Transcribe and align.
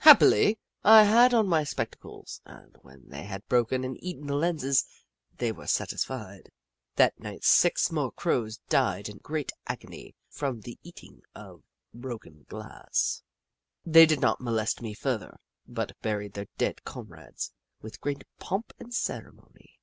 Happily, 0.00 0.58
I 0.84 1.04
had 1.04 1.32
on 1.32 1.48
my 1.48 1.64
spectacles, 1.64 2.42
and 2.44 2.76
when 2.82 3.08
they 3.08 3.22
had 3.22 3.48
broken 3.48 3.84
and 3.84 3.96
eaten 4.04 4.26
the 4.26 4.34
lenses, 4.34 4.84
they 5.38 5.50
were 5.50 5.66
satisfied. 5.66 6.50
That 6.96 7.18
night 7.18 7.42
six 7.42 7.90
more 7.90 8.12
Crows 8.12 8.58
died 8.68 9.08
in 9.08 9.16
great 9.16 9.50
agony 9.66 10.14
from 10.28 10.60
the 10.60 10.78
eat 10.82 11.02
ing 11.02 11.22
of 11.34 11.62
broken 11.94 12.44
glass. 12.50 13.22
They 13.82 14.04
did 14.04 14.20
not 14.20 14.42
molest 14.42 14.82
me 14.82 14.92
further, 14.92 15.38
but 15.66 15.98
buried 16.02 16.34
their 16.34 16.48
dead 16.58 16.84
comrades 16.84 17.52
with 17.80 17.98
great 18.02 18.24
pomp 18.38 18.74
and 18.78 18.92
ceremony. 18.92 19.78